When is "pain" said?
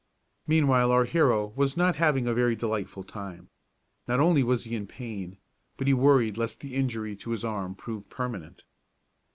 4.87-5.37